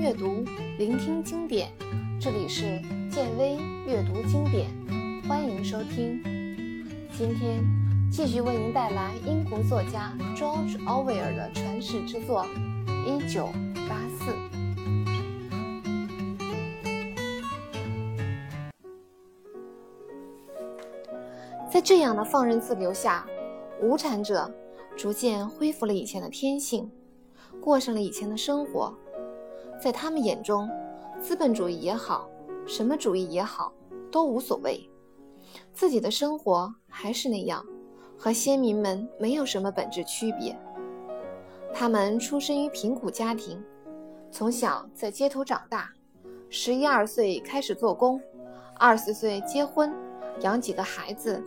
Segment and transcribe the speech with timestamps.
[0.00, 0.42] 阅读，
[0.78, 1.70] 聆听经典。
[2.18, 4.70] 这里是建威阅读经典，
[5.28, 6.22] 欢迎收听。
[7.12, 7.62] 今天
[8.10, 12.46] 继续为您带来英国作家 George Orwell 的传世之作
[13.04, 13.50] 《一九
[13.90, 14.30] 八四》。
[21.70, 23.26] 在这样的放任自流下，
[23.82, 24.50] 无产者
[24.96, 26.90] 逐渐恢复了以前的天性，
[27.60, 28.96] 过上了以前的生活。
[29.80, 30.68] 在他们眼中，
[31.22, 32.28] 资本主义也好，
[32.66, 33.72] 什么主义也好，
[34.12, 34.86] 都无所谓。
[35.72, 37.64] 自己的生活还是那样，
[38.18, 40.54] 和先民们没有什么本质区别。
[41.72, 43.58] 他们出身于贫苦家庭，
[44.30, 45.90] 从小在街头长大，
[46.50, 48.20] 十一二岁开始做工，
[48.76, 49.90] 二十岁结婚，
[50.40, 51.42] 养几个孩子，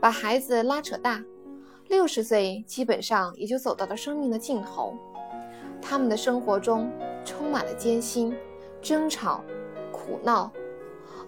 [0.00, 1.22] 把孩子拉扯大，
[1.88, 4.92] 六十岁基本上也就走到了生命的尽头。
[5.80, 6.90] 他们的生活中。
[7.26, 8.32] 充满了艰辛、
[8.80, 9.42] 争吵、
[9.90, 10.50] 苦闹，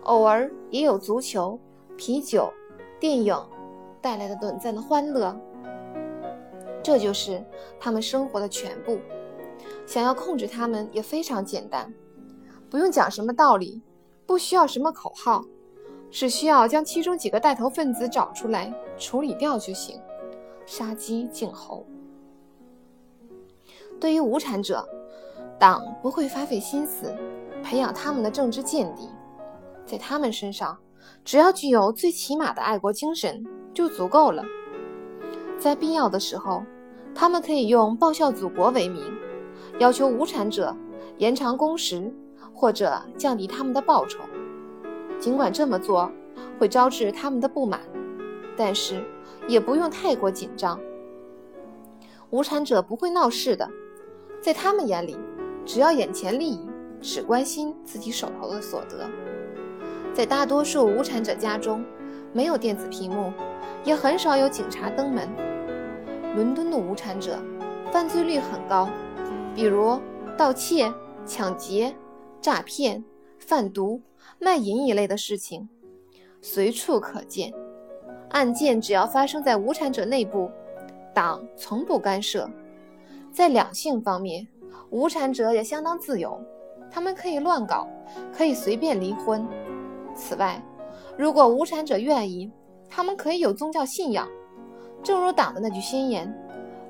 [0.04, 1.58] 偶尔也有足球、
[1.96, 2.50] 啤酒、
[3.00, 3.36] 电影
[4.00, 5.36] 带来的短暂的欢乐。
[6.84, 7.44] 这就是
[7.80, 9.00] 他们生活的全部。
[9.84, 11.92] 想要控制他们也非常简单，
[12.70, 13.82] 不用讲什么道理，
[14.24, 15.44] 不需要什么口号，
[16.10, 20.00] 只需要将其中几个带头分子找出来处理掉就行，
[20.64, 21.84] 杀鸡儆猴。
[23.98, 24.88] 对于无产者。
[25.58, 27.12] 党不会花费心思
[27.62, 29.10] 培养他们的政治见地，
[29.84, 30.78] 在他们身上，
[31.24, 34.44] 只要具有最起码的爱国精神就足够了。
[35.58, 36.62] 在必要的时候，
[37.12, 39.02] 他们可以用报效祖国为名，
[39.80, 40.74] 要求无产者
[41.16, 42.14] 延长工时
[42.54, 44.20] 或者降低他们的报酬。
[45.18, 46.08] 尽管这么做
[46.60, 47.80] 会招致他们的不满，
[48.56, 49.04] 但是
[49.48, 50.78] 也不用太过紧张。
[52.30, 53.68] 无产者不会闹事的，
[54.40, 55.18] 在他们眼里。
[55.68, 56.66] 只要眼前利益，
[56.98, 59.06] 只关心自己手头的所得。
[60.14, 61.84] 在大多数无产者家中，
[62.32, 63.30] 没有电子屏幕，
[63.84, 65.28] 也很少有警察登门。
[66.34, 67.38] 伦敦的无产者
[67.92, 68.88] 犯罪率很高，
[69.54, 70.00] 比如
[70.38, 70.90] 盗窃、
[71.26, 71.94] 抢劫、
[72.40, 73.04] 诈骗、
[73.38, 74.00] 贩毒、
[74.38, 75.68] 卖淫一类的事情
[76.40, 77.52] 随处可见。
[78.30, 80.50] 案件只要发生在无产者内部，
[81.14, 82.48] 党从不干涉。
[83.30, 84.48] 在两性方面，
[84.90, 86.40] 无产者也相当自由，
[86.90, 87.86] 他们可以乱搞，
[88.32, 89.46] 可以随便离婚。
[90.14, 90.62] 此外，
[91.16, 92.50] 如果无产者愿意，
[92.88, 94.26] 他们可以有宗教信仰。
[95.02, 96.32] 正如党的那句宣言：“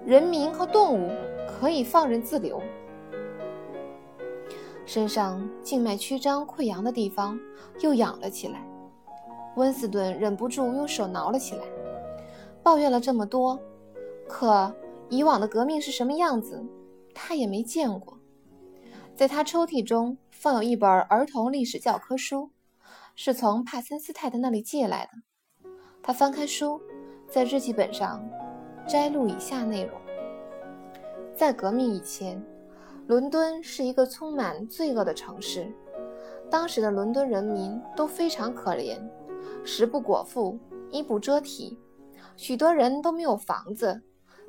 [0.07, 1.11] 人民和动物
[1.47, 2.63] 可以放任自流。”
[4.87, 7.39] 身上静脉曲张溃疡的地方
[7.81, 8.67] 又痒了起来。
[9.57, 11.63] 温斯顿忍不住用手挠了起来，
[12.63, 13.59] 抱怨了这么多，
[14.27, 14.73] 可
[15.11, 16.65] 以往的革命是什么样子？
[17.21, 18.17] 他也没见过，
[19.17, 22.53] 在他抽屉中放有一本儿童历史教科书，
[23.17, 25.69] 是从帕森斯太太那里借来的。
[26.01, 26.81] 他翻开书，
[27.29, 28.27] 在日记本上
[28.87, 30.01] 摘录以下内容：
[31.35, 32.43] 在革命以前，
[33.09, 35.71] 伦敦是一个充满罪恶的城市。
[36.49, 38.99] 当时的伦敦人民都非常可怜，
[39.65, 40.59] 食不果腹，
[40.91, 41.79] 衣不遮体，
[42.37, 44.01] 许多人都没有房子，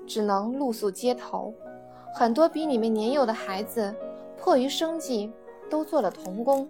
[0.07, 1.53] 只能露宿街头。
[2.13, 3.95] 很多比你们年幼的孩子，
[4.37, 5.31] 迫于生计，
[5.69, 6.67] 都做了童工，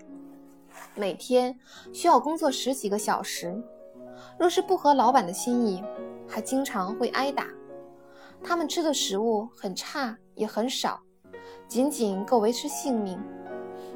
[0.96, 1.58] 每天
[1.94, 3.60] 需要工作十几个小时。
[4.38, 5.84] 若是不合老板的心意，
[6.28, 7.48] 还经常会挨打。
[8.44, 11.00] 他们吃的食物很差，也很少，
[11.68, 13.20] 仅仅够维持性命。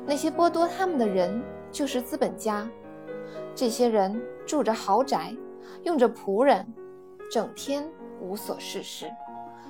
[0.05, 2.69] 那些剥夺他们的人，就是资本家。
[3.53, 5.35] 这些人住着豪宅，
[5.83, 6.65] 用着仆人，
[7.29, 7.87] 整天
[8.19, 9.09] 无所事事。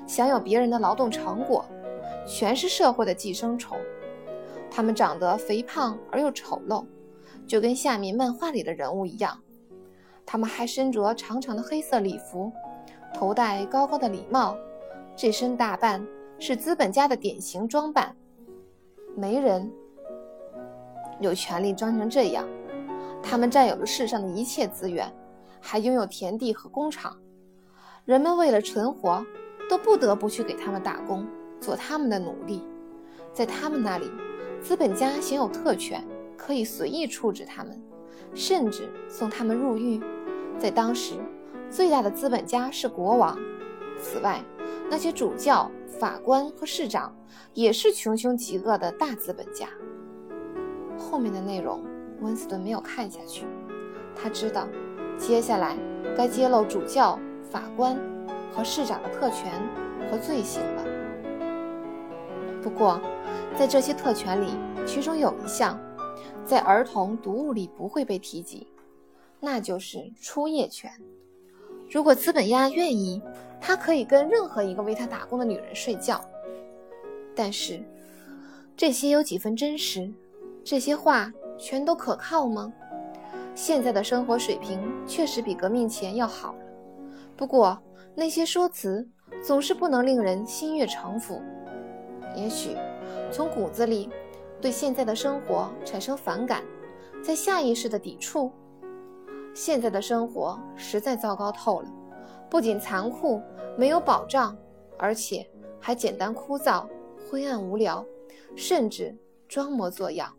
[0.06, 1.66] 享有别人的劳动成果，
[2.25, 3.78] 全是社会的寄生虫。
[4.69, 6.86] 他们长得肥胖而又丑陋，
[7.46, 9.40] 就跟下面漫画里的人物一样。
[10.25, 12.52] 他们还身着长长的黑色礼服，
[13.13, 14.58] 头戴高高的礼帽，
[15.16, 16.06] 这身打扮
[16.40, 18.16] 是资本家的典型装扮。
[19.16, 19.72] 没人
[21.19, 22.48] 有权利装成这样。
[23.22, 25.13] 他们占有了世上的一切资源，
[25.62, 27.16] 还拥有田地和工厂。
[28.06, 29.24] 人们为了存活。
[29.69, 31.27] 都不得不去给他们打工，
[31.60, 32.62] 做他们的奴隶。
[33.31, 34.12] 在他们那里，
[34.62, 36.06] 资本家享有特权，
[36.38, 37.81] 可以随意处置他们，
[38.36, 40.00] 甚至送他们入狱。
[40.60, 41.15] 在当时，
[41.69, 43.38] 最大的资本家是国王。
[44.00, 44.44] 此外，
[44.89, 47.16] 那些主教、法官和市长
[47.54, 49.68] 也是穷凶极恶的大资本家。
[50.98, 51.83] 后面的内容，
[52.21, 53.45] 温斯顿没有看下去。
[54.16, 54.68] 他知道，
[55.18, 55.75] 接下来
[56.16, 57.19] 该揭露主教、
[57.50, 57.98] 法官。
[58.54, 59.52] 和市长的特权
[60.10, 60.84] 和罪行了。
[62.62, 63.00] 不过，
[63.58, 64.50] 在这些特权里，
[64.86, 65.80] 其中有一项，
[66.46, 68.68] 在儿童读物里不会被提及，
[69.40, 70.92] 那就是出夜权。
[71.90, 73.22] 如果资本家愿意，
[73.60, 76.24] 他可以跟任何一个为他打工的女人睡觉。
[77.36, 77.84] 但是，
[78.78, 80.12] 这些有几分真实？
[80.64, 82.72] 这些话全都可靠吗？
[83.54, 86.60] 现在的生活水平确实比革命前要好了，
[87.36, 87.78] 不过
[88.15, 89.07] 那些说辞
[89.44, 91.42] 总是不能令人心悦诚服。
[92.36, 92.75] 也许。
[93.31, 94.12] 从骨子里
[94.62, 96.63] 对现在的生活产生反感，
[97.24, 98.51] 在下意识的抵触。
[99.56, 101.92] 现在的生活实在糟糕透了，
[102.48, 103.42] 不仅残酷、
[103.75, 104.56] 没有保障，
[105.00, 105.50] 而且
[105.80, 106.88] 还简单枯燥、
[107.27, 108.06] 灰暗无聊，
[108.56, 109.16] 甚至
[109.48, 110.31] 装模作样。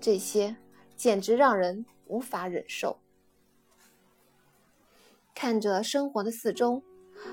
[0.00, 0.56] 这些
[0.96, 2.96] 简直让人无法忍受。
[5.34, 6.82] 看着生活的四周，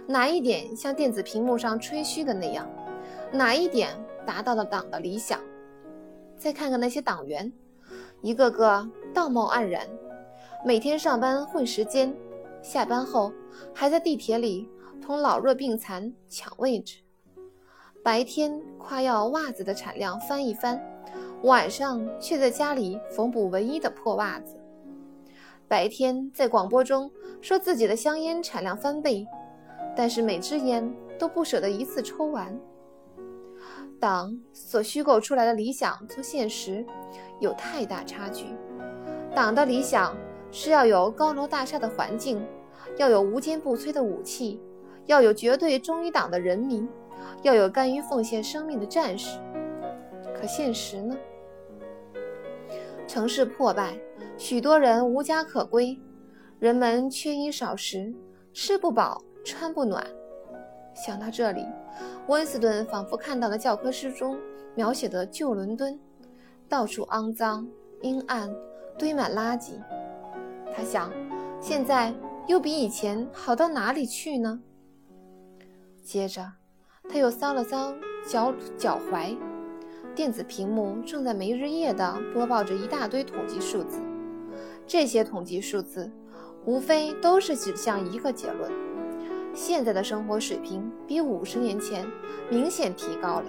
[0.07, 2.69] 哪一点像电子屏幕上吹嘘的那样？
[3.31, 3.89] 哪一点？
[4.25, 5.39] 达到了党的理想。
[6.37, 7.51] 再看看那些党员，
[8.21, 9.85] 一个个道貌岸然，
[10.65, 12.15] 每天上班混时间，
[12.61, 13.33] 下班后
[13.73, 14.69] 还在地铁里
[15.01, 16.99] 同老弱病残抢位置。
[18.01, 20.81] 白天夸耀袜子的产量翻一番，
[21.43, 24.57] 晚上却在家里缝补唯一的破袜子。
[25.67, 27.11] 白天在广播中
[27.41, 29.25] 说自己的香烟产量翻倍，
[29.95, 32.57] 但是每支烟都不舍得一次抽完。
[33.99, 36.85] 党所虚构出来的理想和现实
[37.39, 38.47] 有太大差距。
[39.33, 40.15] 党的理想
[40.51, 42.45] 是要有高楼大厦的环境，
[42.97, 44.61] 要有无坚不摧的武器，
[45.05, 46.87] 要有绝对忠于党的人民，
[47.43, 49.39] 要有甘于奉献生命的战士。
[50.35, 51.15] 可现实呢？
[53.07, 53.97] 城市破败，
[54.37, 55.97] 许多人无家可归，
[56.59, 58.13] 人们缺衣少食，
[58.53, 60.05] 吃不饱，穿不暖。
[60.93, 61.65] 想到这里。
[62.27, 64.37] 温斯顿仿佛看到了教科书中
[64.75, 65.99] 描写的旧伦敦，
[66.69, 67.67] 到处肮脏、
[68.01, 68.49] 阴暗，
[68.97, 69.73] 堆满垃圾。
[70.73, 71.11] 他想，
[71.59, 72.13] 现在
[72.47, 74.61] 又比以前好到哪里去呢？
[76.01, 76.53] 接着，
[77.09, 77.93] 他又搔了搔
[78.25, 79.37] 脚脚踝，
[80.15, 83.99] 电子屏幕正在没日夜地播报着一大堆统计数字。
[84.87, 86.09] 这些统计数字，
[86.65, 88.71] 无非都是指向一个结论。
[89.53, 92.05] 现在的生活水平比五十年前
[92.49, 93.45] 明显提高了，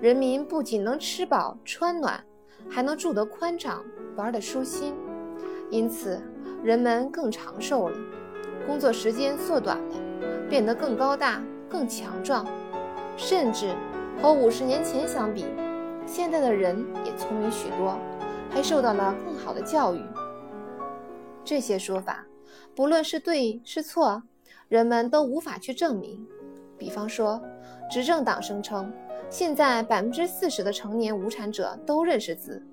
[0.00, 2.24] 人民不仅能吃饱穿暖，
[2.68, 3.84] 还能住得宽敞，
[4.16, 4.94] 玩得舒心，
[5.70, 6.18] 因此
[6.62, 7.96] 人们更长寿了，
[8.66, 9.94] 工作时间缩短了，
[10.48, 12.46] 变得更高大、更强壮，
[13.16, 13.74] 甚至
[14.22, 15.44] 和五十年前相比，
[16.06, 17.98] 现在的人也聪明许多，
[18.48, 20.00] 还受到了更好的教育。
[21.44, 22.26] 这些说法，
[22.74, 24.22] 不论是对是错。
[24.68, 26.26] 人们都无法去证明。
[26.76, 27.42] 比方说，
[27.90, 28.92] 执政党声称
[29.28, 32.64] 现在百分之四十的成年无产者都认识字，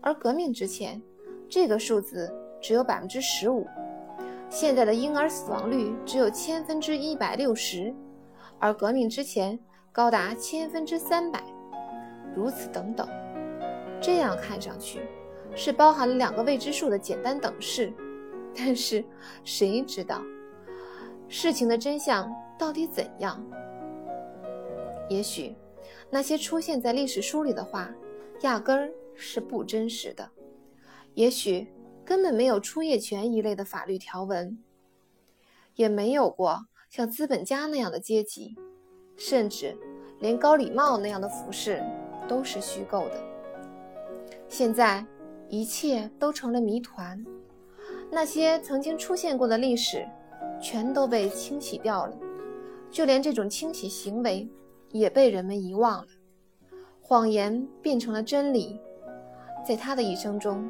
[0.00, 1.00] 而革命之前，
[1.48, 3.66] 这个数字只有百分之十五。
[4.48, 7.94] 现在的婴儿死亡率只有千分之一百六十，
[8.58, 9.58] 而革命之前
[9.92, 11.42] 高达千分之三百。
[12.34, 13.08] 如此等等，
[14.00, 15.00] 这样看上去
[15.54, 17.92] 是包含了两个未知数的简单等式，
[18.56, 19.04] 但是
[19.42, 20.22] 谁知道？
[21.28, 23.44] 事情的真相到底怎样？
[25.08, 25.56] 也许
[26.10, 27.94] 那些出现在历史书里的话，
[28.42, 30.30] 压根儿是不真实的。
[31.14, 31.66] 也许
[32.04, 34.58] 根本没有出业权一类的法律条文，
[35.74, 38.54] 也没有过像资本家那样的阶级，
[39.16, 39.76] 甚至
[40.20, 41.82] 连高礼帽那样的服饰
[42.28, 43.24] 都是虚构的。
[44.48, 45.04] 现在
[45.48, 47.24] 一切都成了谜团，
[48.10, 50.06] 那些曾经出现过的历史。
[50.60, 52.16] 全都被清洗掉了，
[52.90, 54.48] 就连这种清洗行为
[54.90, 56.08] 也被人们遗忘了。
[57.00, 58.80] 谎言变成了真理，
[59.66, 60.68] 在他的一生中，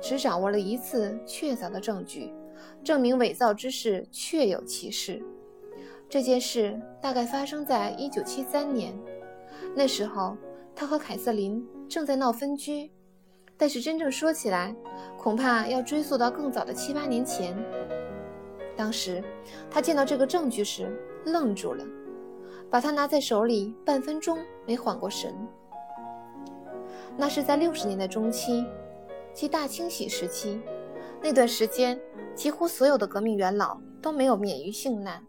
[0.00, 2.32] 只掌握了一次确凿的证据，
[2.82, 5.22] 证明伪造之事确有其事。
[6.08, 8.98] 这件事大概发生在1973年，
[9.76, 10.36] 那时候
[10.74, 12.90] 他和凯瑟琳正在闹分居，
[13.58, 14.74] 但是真正说起来，
[15.18, 17.54] 恐怕要追溯到更早的七八年前。
[18.78, 19.20] 当时，
[19.68, 21.84] 他见到这个证据时愣住了，
[22.70, 25.34] 把它拿在手里，半分钟没缓过神。
[27.16, 28.64] 那是在六十年代中期，
[29.32, 30.60] 即大清洗时期，
[31.20, 32.00] 那段时间，
[32.36, 35.20] 几乎所有的革命元老都没有免于幸难。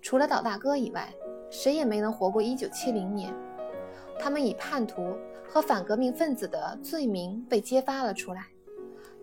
[0.00, 1.12] 除了岛大哥以外，
[1.50, 3.30] 谁也没能活过一九七零年。
[4.18, 5.14] 他们以叛徒
[5.46, 8.46] 和反革命分子的罪名被揭发了出来。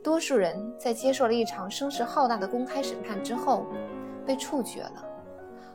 [0.05, 3.65] 多数人在接受了一场声势浩大的公开审判之后，
[4.23, 5.03] 被处决了。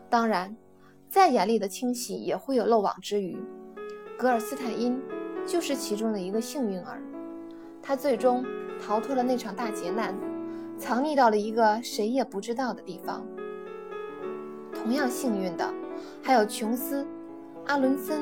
[0.09, 0.57] 当然，
[1.09, 3.37] 再严厉的清洗也会有漏网之鱼。
[4.17, 5.03] 格尔斯坦因
[5.45, 7.03] 就是其中的一个幸运儿，
[7.83, 8.45] 他最终
[8.81, 10.17] 逃脱了那场大劫难，
[10.79, 13.27] 藏匿到了一个谁也不知道的地方。
[14.73, 15.69] 同样幸运的
[16.23, 17.05] 还有琼斯、
[17.67, 18.21] 阿伦森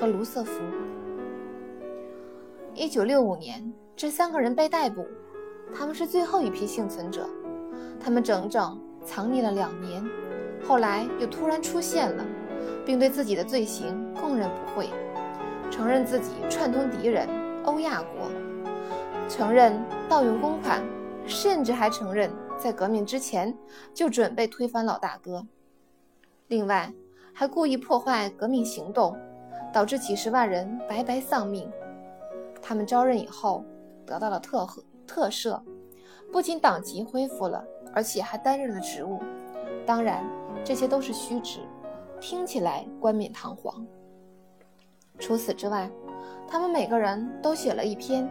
[0.00, 0.60] 和卢瑟福。
[2.74, 5.06] 一九六五年，这三个人被逮捕，
[5.74, 7.28] 他们是最后一批幸存者。
[7.98, 10.04] 他们整整藏匿了两年，
[10.66, 12.24] 后来又突然出现了，
[12.84, 14.90] 并对自己的罪行供认不讳，
[15.70, 17.28] 承认自己串通敌人
[17.64, 18.30] 欧亚国，
[19.28, 20.82] 承认盗用公款，
[21.26, 23.56] 甚至还承认在革命之前
[23.92, 25.44] 就准备推翻老大哥。
[26.48, 26.92] 另外，
[27.32, 29.16] 还故意破坏革命行动，
[29.72, 31.68] 导致几十万人白白丧命。
[32.62, 33.64] 他们招认以后
[34.06, 35.60] 得到了特赦特赦，
[36.32, 39.20] 不仅党籍恢复了，而且还担任了职务。
[39.86, 40.24] 当然，
[40.64, 41.60] 这些都是虚职，
[42.20, 43.86] 听起来冠冕堂皇。
[45.18, 45.90] 除此之外，
[46.48, 48.28] 他们每个人都写了一篇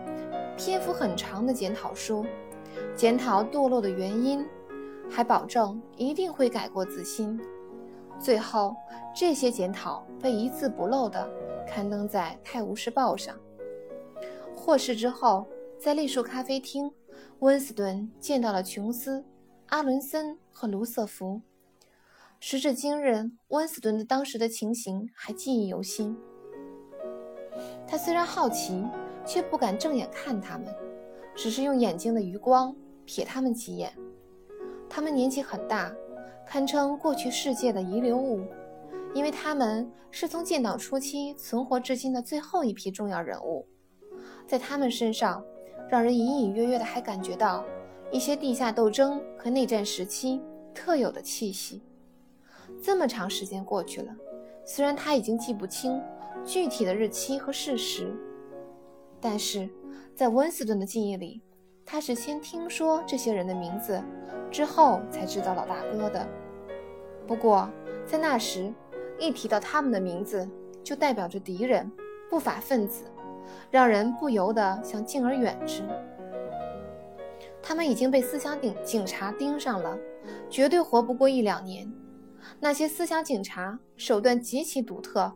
[0.57, 2.25] 篇幅很长的检讨书，
[2.95, 4.45] 检讨堕落的原因，
[5.09, 7.39] 还保证一定会改过自新。
[8.19, 8.75] 最后，
[9.15, 11.27] 这些检讨被一字不漏地
[11.67, 13.35] 刊登在《泰晤士报》上。
[14.55, 15.45] 获释之后，
[15.77, 16.91] 在栗树咖啡厅，
[17.39, 19.23] 温斯顿见到了琼斯、
[19.67, 21.41] 阿伦森和卢瑟福。
[22.39, 26.17] 时至今日，温斯顿的当时的情形还记忆犹新。
[27.87, 28.83] 他虽然好奇，
[29.25, 30.73] 却不敢正眼看他们，
[31.35, 33.93] 只是用眼睛的余光瞥他们几眼。
[34.89, 35.93] 他们年纪很大，
[36.47, 38.41] 堪称过去世界的遗留物，
[39.13, 43.67] 因为他们是从建党初期存活至今的最后一批重要人物。
[44.47, 45.43] 在他们身上，
[45.89, 47.63] 让人隐隐约约的还感觉到
[48.11, 50.41] 一些地下斗争和内战时期
[50.73, 51.81] 特有的气息。
[52.81, 54.15] 这么长时间过去了，
[54.65, 56.01] 虽然他已经记不清
[56.43, 58.11] 具体的日期和事实，
[59.21, 59.69] 但是
[60.15, 61.41] 在温斯顿的记忆里，
[61.85, 64.01] 他是先听说这些人的名字，
[64.51, 66.27] 之后才知道老大哥的。
[67.27, 67.69] 不过
[68.05, 68.73] 在那时，
[69.19, 70.47] 一提到他们的名字，
[70.83, 71.91] 就代表着敌人、
[72.29, 73.03] 不法分子。
[73.69, 75.83] 让人不由得想敬而远之。
[77.61, 79.97] 他们已经被思想警警察盯上了，
[80.49, 81.91] 绝对活不过一两年。
[82.59, 85.33] 那些思想警察手段极其独特，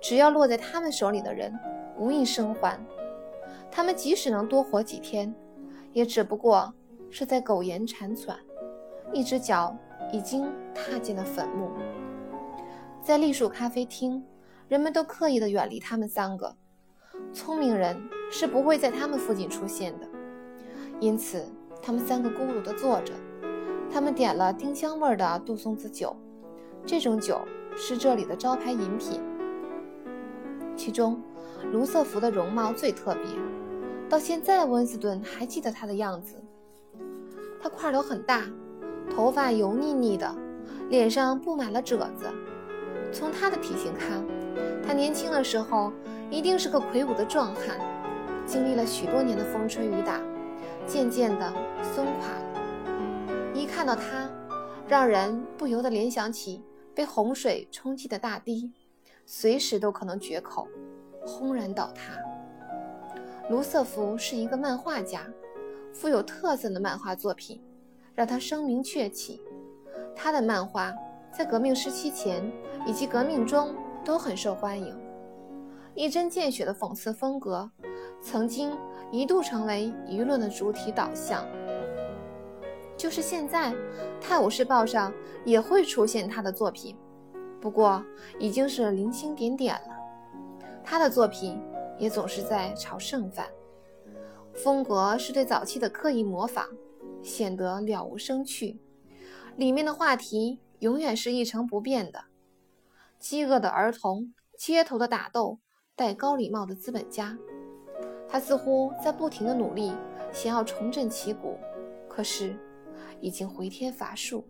[0.00, 1.52] 只要落在他们手里的人，
[1.98, 2.82] 无一生还。
[3.70, 5.34] 他们即使能多活几天，
[5.92, 6.72] 也只不过
[7.10, 8.34] 是在苟延残喘，
[9.12, 9.76] 一只脚
[10.10, 11.70] 已经踏进了坟墓。
[13.02, 14.24] 在栗树咖啡厅，
[14.68, 16.56] 人们都刻意的远离他们三个。
[17.32, 17.96] 聪明人
[18.30, 20.08] 是不会在他们附近出现的，
[20.98, 21.44] 因此
[21.82, 23.12] 他们三个孤独地坐着。
[23.90, 26.14] 他们点了丁香味的杜松子酒，
[26.84, 27.40] 这种酒
[27.76, 29.20] 是这里的招牌饮品。
[30.76, 31.20] 其中，
[31.72, 33.24] 卢瑟福的容貌最特别，
[34.08, 36.42] 到现在温斯顿还记得他的样子。
[37.60, 38.42] 他块头很大，
[39.14, 40.34] 头发油腻腻的，
[40.88, 42.26] 脸上布满了褶子。
[43.12, 44.24] 从他的体型看，
[44.86, 45.92] 他年轻的时候。
[46.30, 47.78] 一定是个魁梧的壮汉，
[48.46, 50.20] 经历了许多年的风吹雨打，
[50.86, 51.52] 渐渐的
[51.94, 53.52] 松垮了。
[53.54, 54.30] 一看到他，
[54.86, 56.62] 让人不由得联想起
[56.94, 58.70] 被洪水冲击的大堤，
[59.24, 60.68] 随时都可能决口，
[61.26, 62.12] 轰然倒塌。
[63.48, 65.26] 卢瑟福是一个漫画家，
[65.94, 67.60] 富有特色的漫画作品
[68.14, 69.40] 让他声名鹊起。
[70.14, 70.92] 他的漫画
[71.32, 72.52] 在革命时期前
[72.86, 75.07] 以及革命中都很受欢迎。
[75.98, 77.68] 一针见血的讽刺风格，
[78.22, 78.70] 曾经
[79.10, 81.44] 一度成为舆论的主体导向。
[82.96, 83.72] 就是现在，
[84.20, 85.12] 《泰晤士报》上
[85.44, 86.96] 也会出现他的作品，
[87.60, 88.00] 不过
[88.38, 89.88] 已经是零星点点了。
[90.84, 91.60] 他的作品
[91.98, 93.48] 也总是在炒剩饭，
[94.54, 96.68] 风格是对早期的刻意模仿，
[97.24, 98.80] 显得了无生趣。
[99.56, 102.26] 里面的话题永远是一成不变的：
[103.18, 105.58] 饥饿的儿童，街头的打斗。
[105.98, 107.36] 戴高礼帽的资本家，
[108.28, 109.92] 他似乎在不停的努力，
[110.32, 111.58] 想要重振旗鼓，
[112.08, 112.54] 可是
[113.20, 114.46] 已经回天乏术。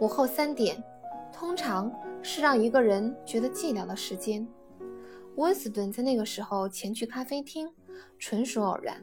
[0.00, 0.84] 午后三点，
[1.32, 1.90] 通常
[2.22, 4.46] 是让一个人觉得寂寥的时间。
[5.36, 7.72] 温斯顿在那个时候前去咖啡厅，
[8.18, 9.02] 纯属偶然。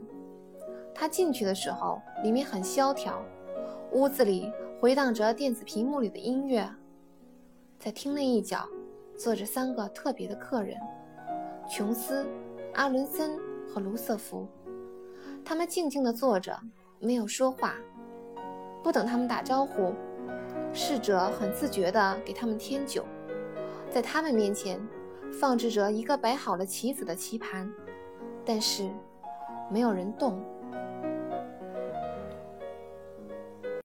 [0.93, 3.19] 他进去的时候，里面很萧条，
[3.93, 6.69] 屋子里回荡着电子屏幕里的音乐，
[7.79, 8.69] 在厅内一角。
[9.17, 10.77] 坐着三个特别的客人：
[11.69, 12.25] 琼斯、
[12.73, 14.47] 阿伦森和卢瑟福。
[15.43, 16.57] 他们静静地坐着，
[16.99, 17.75] 没有说话。
[18.83, 19.93] 不等他们打招呼，
[20.73, 23.05] 侍者很自觉地给他们添酒。
[23.89, 24.79] 在他们面前，
[25.39, 27.71] 放置着一个摆好了棋子的棋盘，
[28.43, 28.91] 但是
[29.71, 30.43] 没有人动。